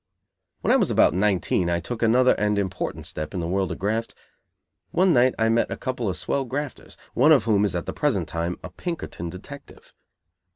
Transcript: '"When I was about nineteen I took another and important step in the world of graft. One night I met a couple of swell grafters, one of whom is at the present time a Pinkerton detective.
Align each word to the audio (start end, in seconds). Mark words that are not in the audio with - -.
'"When 0.61 0.71
I 0.73 0.77
was 0.77 0.89
about 0.89 1.13
nineteen 1.13 1.69
I 1.69 1.79
took 1.79 2.01
another 2.01 2.33
and 2.39 2.57
important 2.57 3.05
step 3.05 3.35
in 3.35 3.39
the 3.39 3.47
world 3.47 3.71
of 3.71 3.77
graft. 3.77 4.15
One 4.89 5.13
night 5.13 5.35
I 5.37 5.47
met 5.49 5.69
a 5.69 5.77
couple 5.77 6.09
of 6.09 6.17
swell 6.17 6.43
grafters, 6.43 6.97
one 7.13 7.31
of 7.31 7.43
whom 7.43 7.63
is 7.63 7.75
at 7.75 7.85
the 7.85 7.93
present 7.93 8.27
time 8.27 8.57
a 8.63 8.71
Pinkerton 8.71 9.29
detective. 9.29 9.93